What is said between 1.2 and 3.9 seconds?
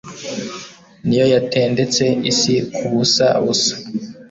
yatendetse isi ku busa busa